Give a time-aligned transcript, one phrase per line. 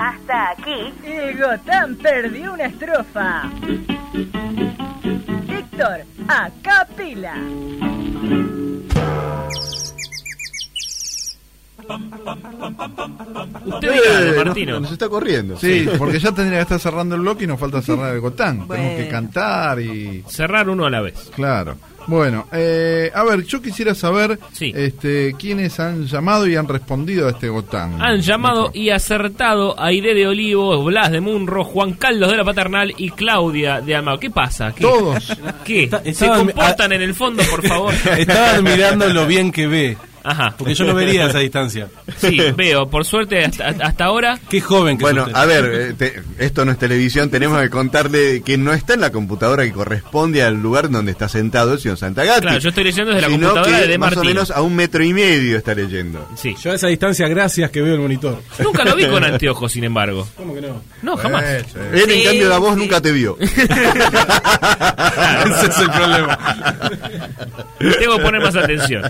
[0.00, 3.50] Hasta aquí, el Gotán perdió una estrofa.
[5.46, 7.34] Víctor, a capila.
[13.64, 14.80] Usted diga, Martino.
[14.80, 15.56] Nos está corriendo.
[15.58, 18.66] Sí, porque ya tendría que estar cerrando el bloque y nos falta cerrar el Gotán.
[18.66, 20.24] Tenemos que cantar y...
[20.28, 21.30] Cerrar uno a la vez.
[21.34, 21.76] Claro.
[22.06, 27.30] Bueno, eh, a ver, yo quisiera saber este, quiénes han llamado y han respondido a
[27.30, 28.00] este Gotán.
[28.00, 32.44] Han llamado y acertado a Aide de Olivos, Blas de Munro, Juan Carlos de la
[32.44, 34.20] Paternal y Claudia de Almagro.
[34.20, 34.72] ¿Qué pasa?
[34.74, 34.82] ¿Qué?
[34.82, 35.36] Todos.
[35.64, 35.90] ¿Qué?
[36.12, 37.94] ¿Se comportan en el fondo, por favor?
[38.18, 39.96] Estaban mirando lo bien que ve.
[40.24, 40.54] Ajá.
[40.56, 41.88] Porque yo lo vería a esa distancia.
[42.16, 42.88] Sí, veo.
[42.88, 44.38] Por suerte, hasta, hasta ahora...
[44.48, 45.40] Qué joven que Bueno, es usted.
[45.40, 49.00] a ver, eh, te- esto no es televisión, tenemos que contarle que no está en
[49.00, 52.40] la computadora que corresponde al lugar donde está sentado el señor Santagati.
[52.42, 55.02] Claro, yo estoy leyendo desde la computadora que de Más o menos a un metro
[55.04, 56.28] y medio está leyendo.
[56.36, 56.54] Sí.
[56.62, 58.40] Yo a esa distancia, gracias que veo el monitor.
[58.62, 60.28] Nunca lo vi con anteojos, sin embargo.
[60.36, 60.82] ¿Cómo que no?
[61.02, 61.42] No, jamás.
[61.44, 61.78] Eh, sí.
[61.92, 62.80] Él, en Sí, cambio, la voz sí.
[62.80, 63.36] nunca te vio.
[63.40, 63.62] Ese
[65.66, 66.38] es el problema.
[67.98, 69.02] Tengo que poner más atención.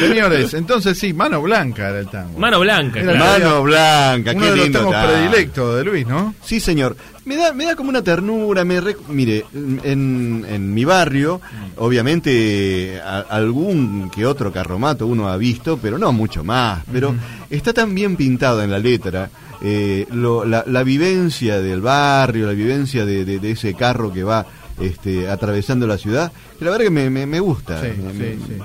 [0.00, 2.38] Señores, entonces sí, Mano Blanca era el tango.
[2.38, 3.44] Mano blanca, Era claro.
[3.44, 4.78] Mano blanca, Uno qué de los lindo.
[4.80, 5.08] tangos tango.
[5.08, 6.34] predilectos de Luis, ¿no?
[6.44, 6.96] Sí, señor.
[7.24, 8.64] Me da, me da como una ternura.
[8.64, 11.40] Me rec- Mire, en, en mi barrio,
[11.76, 16.82] obviamente, a- algún que otro carromato uno ha visto, pero no mucho más.
[16.92, 17.14] Pero
[17.48, 19.30] está tan bien pintado en la letra.
[19.62, 24.24] eh, lo- la, la vivencia del barrio, la vivencia de, de- de ese carro que
[24.24, 24.46] va
[24.80, 27.78] este, atravesando la ciudad, que la verdad que me, me, me gusta.
[27.82, 28.62] Sí, me, sí, me- sí.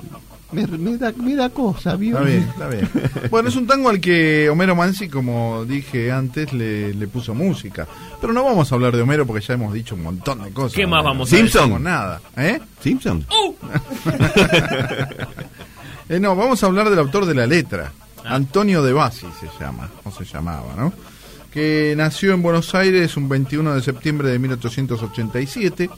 [0.56, 2.18] Me- me da, me da cosa, ¿vio?
[2.18, 2.90] Está bien, está bien.
[3.30, 7.88] Bueno, es un tango al que Homero Mansi, como dije antes, le, le puso música.
[8.22, 10.74] Pero no vamos a hablar de Homero porque ya hemos dicho un montón de cosas.
[10.74, 11.10] ¿Qué más Homero.
[11.14, 11.62] vamos a No Simpson.
[11.62, 12.22] decimos nada.
[12.38, 12.60] ¿Eh?
[12.82, 13.26] Simpson.
[16.08, 17.92] Eh, no, vamos a hablar del autor de la letra.
[18.24, 18.36] Ah.
[18.36, 20.94] Antonio De Bassi se llama, o se llamaba, ¿no?
[21.52, 25.90] Que nació en Buenos Aires un 21 de septiembre de 1887.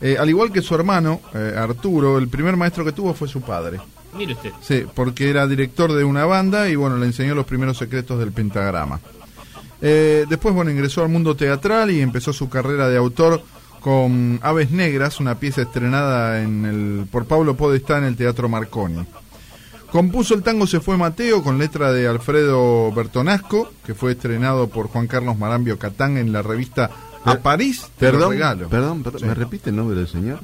[0.00, 3.40] Eh, al igual que su hermano, eh, Arturo, el primer maestro que tuvo fue su
[3.40, 3.80] padre.
[4.16, 4.52] Mire usted.
[4.62, 8.32] Sí, porque era director de una banda y bueno, le enseñó los primeros secretos del
[8.32, 9.00] pentagrama.
[9.80, 13.42] Eh, después, bueno, ingresó al mundo teatral y empezó su carrera de autor
[13.80, 19.04] con Aves Negras, una pieza estrenada en el, por Pablo Podestá en el Teatro Marconi.
[19.92, 24.88] Compuso el tango Se fue Mateo con letra de Alfredo Bertonasco, que fue estrenado por
[24.88, 26.90] Juan Carlos Marambio Catán en la revista
[27.24, 28.68] A París, te lo Perdón, regalo.
[28.68, 29.26] perdón, perdón, Sí.
[29.26, 30.40] ¿me repite el nombre del señor?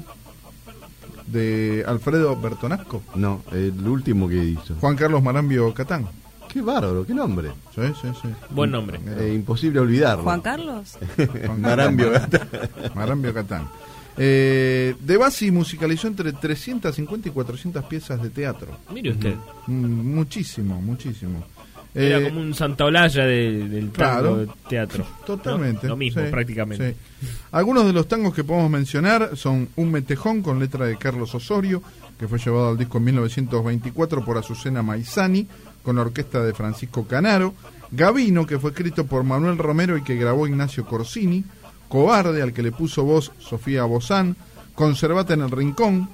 [1.27, 3.03] De Alfredo Bertonasco.
[3.15, 4.75] No, el último que hizo.
[4.81, 6.07] Juan Carlos Marambio Catán.
[6.53, 7.51] Qué bárbaro, qué nombre.
[7.75, 8.29] Sí, sí, sí.
[8.51, 9.01] Buen nombre.
[9.19, 10.23] Eh, imposible olvidarlo.
[10.23, 10.99] Juan Carlos.
[11.59, 12.13] Marambio.
[12.13, 13.69] Carlos Marambio Catán.
[14.17, 18.69] Eh, de Bassi musicalizó entre 350 y 400 piezas de teatro.
[18.93, 19.35] Mire usted.
[19.67, 21.45] Mm, Muchísimo, muchísimo.
[21.95, 24.37] Era Eh, como un Santa Olalla de- del tango claro.
[24.39, 25.07] de teatro.
[25.25, 25.87] Totalmente.
[25.87, 25.91] ¿no?
[25.91, 26.97] Lo mismo, sí, prácticamente.
[27.21, 27.27] sí.
[27.53, 31.83] Algunos de los tangos que podemos mencionar son Un Metejón con letra de Carlos Osorio,
[32.19, 35.47] que fue llevado al disco en 1924 por Azucena Maizani,
[35.85, 37.55] con la orquesta de Francisco Canaro.
[37.93, 41.45] Gavino, que fue escrito por Manuel Romero y que grabó Ignacio Corsini.
[41.89, 44.35] Cobarde, al que le puso voz Sofía Bozán.
[44.75, 46.09] Conservate en el Rincón.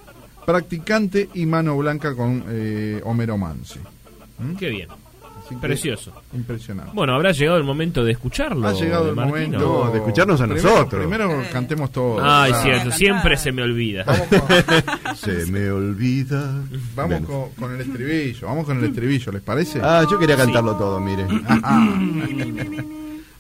[0.45, 3.39] Practicante y Mano Blanca con eh, Homero.
[3.39, 4.57] ¿Mm?
[4.59, 4.89] Qué bien.
[5.45, 6.13] Así que, Precioso.
[6.35, 6.93] Impresionante.
[6.95, 8.69] Bueno, habrá llegado el momento de escucharlo.
[8.69, 9.37] Ha llegado de el Martino?
[9.59, 11.01] momento No, de escucharnos a Primero- nosotros.
[11.01, 12.21] Primero cantemos todos.
[12.25, 14.05] Ay, Ah, cierto, siempre se me olvida.
[15.17, 16.63] Se me olvida.
[16.95, 17.27] Vamos Bueno.
[17.27, 19.81] con, con el estribillo, vamos con el estribillo, ¿les parece?
[19.83, 21.27] Ah, yo quería cantarlo todo, mire.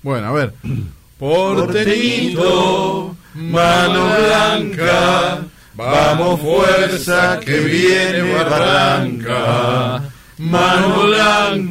[0.02, 0.54] Bueno, a ver.
[1.18, 5.40] Porteñito, mano blanca,
[5.74, 10.02] vamos fuerza que viene barranca.
[10.38, 11.69] Mano blanca,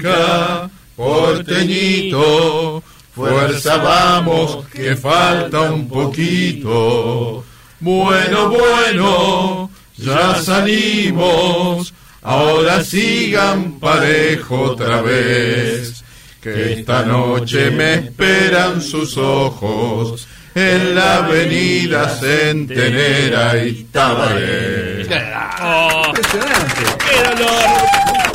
[3.13, 7.43] fuerza vamos que falta un poquito.
[7.79, 16.03] Bueno, bueno, ya salimos, ahora sigan parejo otra vez.
[16.41, 20.25] Que esta noche me esperan sus ojos
[20.55, 25.05] en la avenida Centenera y Tabaré.
[25.61, 26.13] Oh.
[26.13, 28.28] ¡Qué dolor!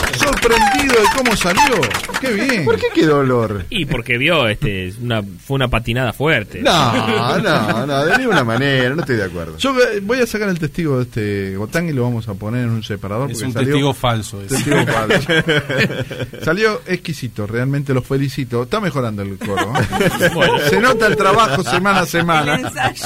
[0.45, 1.81] Sorprendido de cómo salió.
[2.21, 2.65] Qué bien.
[2.67, 3.65] ¿Por qué qué dolor?
[3.71, 6.61] Y porque vio, este, una, fue una patinada fuerte.
[6.61, 9.57] No, no, no, de ninguna manera, no estoy de acuerdo.
[9.59, 12.65] Yo eh, voy a sacar el testigo de este Gotán y lo vamos a poner
[12.65, 13.31] en un separador.
[13.31, 14.43] Es porque un salió- testigo falso.
[14.43, 14.55] ese.
[14.57, 15.29] Testigo falso.
[16.45, 18.65] Salió exquisito, realmente los felicito.
[18.65, 19.73] Está mejorando el coro.
[19.79, 20.31] ¿eh?
[20.35, 20.59] Bueno.
[20.69, 22.55] Se nota el trabajo semana a semana.
[22.57, 23.05] El ensayo.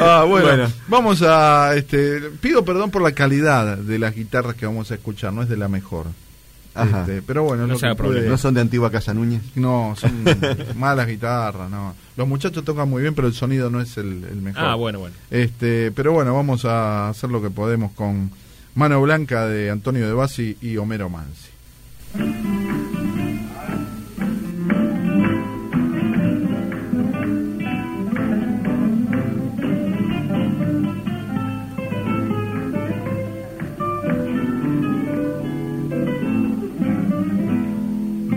[0.00, 0.68] Ah, bueno, Bueno.
[0.88, 1.74] vamos a.
[1.76, 5.48] Este, pido perdón por la calidad de las guitarras que vamos a escuchar, no es
[5.48, 6.06] de la mejor.
[6.74, 7.00] Ajá.
[7.00, 8.30] Este, pero bueno, No lo se haga que pude- problema.
[8.30, 9.42] ¿No son de antigua Casa Núñez?
[9.56, 10.12] No, son
[10.76, 11.94] malas guitarras, no.
[12.16, 14.62] Los muchachos tocan muy bien, pero el sonido no es el, el mejor.
[14.64, 15.16] Ah, bueno, bueno.
[15.30, 18.30] Este, pero bueno, vamos a hacer lo que podemos con
[18.76, 21.48] Mano Blanca de Antonio De Bassi y Homero Mansi.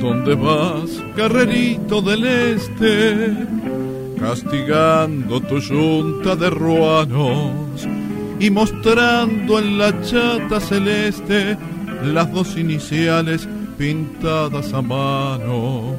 [0.02, 3.38] ¿Dónde vas, carrerito del este?
[4.20, 7.88] Castigando tu yunta de ruanos
[8.40, 11.56] y mostrando en la chata celeste
[12.04, 15.96] las dos iniciales pintadas a mano,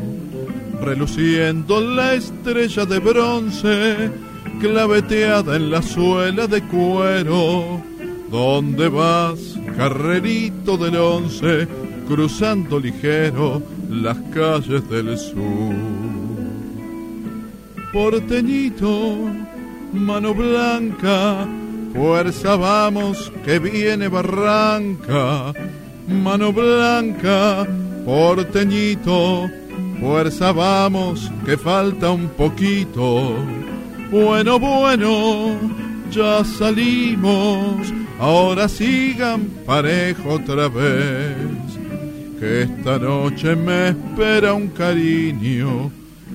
[0.81, 4.11] reluciendo la estrella de bronce
[4.61, 7.81] claveteada en la suela de cuero.
[8.33, 11.69] ¿Dónde vas, carrerito del once,
[12.07, 15.75] cruzando ligero las calles del sur?
[17.93, 19.17] Porteñito,
[19.93, 21.47] mano blanca,
[21.93, 25.53] fuerza vamos que viene barranca.
[26.09, 27.67] Mano blanca,
[28.05, 29.49] porteñito,
[30.01, 33.37] fuerza vamos que falta un poquito.
[34.11, 35.57] Bueno, bueno,
[36.11, 41.62] ya salimos, ahora sigan parejo otra vez.
[42.43, 45.93] Que esta noche me espera un cariño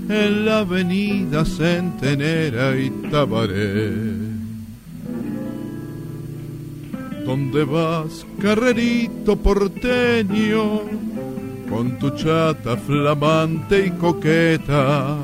[0.07, 3.91] en la avenida Centenera y Tabaré.
[7.25, 10.79] ¿Dónde vas, carrerito porteño?
[11.69, 15.17] Con tu chata flamante y coqueta,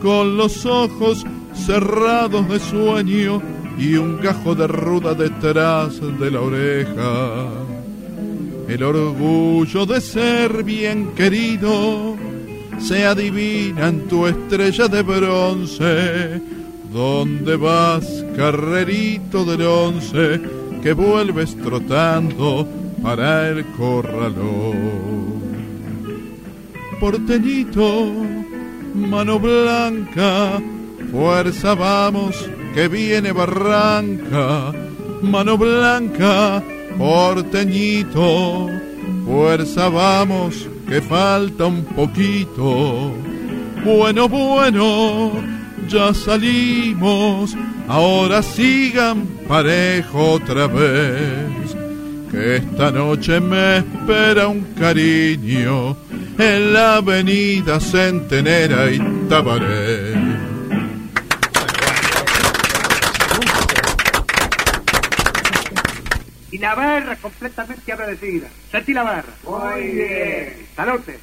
[0.00, 1.22] con los ojos
[1.52, 3.42] cerrados de sueño
[3.76, 7.63] y un gajo de ruda detrás de la oreja.
[8.68, 12.16] El orgullo de ser bien querido
[12.78, 16.40] se adivina en tu estrella de bronce.
[16.92, 20.40] ¿Dónde vas, carrerito del once,
[20.82, 22.66] que vuelves trotando
[23.02, 25.42] para el corralón?
[27.00, 28.12] Porteñito,
[28.94, 30.60] mano blanca,
[31.10, 34.72] fuerza vamos, que viene barranca.
[35.20, 36.62] Mano blanca,
[36.98, 38.68] porteñito,
[39.24, 43.12] fuerza vamos, que falta un poquito.
[43.84, 45.32] Bueno, bueno,
[45.88, 47.56] ya salimos,
[47.88, 51.76] ahora sigan parejo otra vez.
[52.30, 55.96] Que esta noche me espera un cariño
[56.38, 58.98] en la avenida Centenera y
[59.28, 60.23] Tabaré.
[66.54, 68.46] Y la barra completamente agradecida.
[68.70, 69.32] Sentí la barra.
[69.42, 70.68] Muy bien.
[70.76, 71.18] Salute.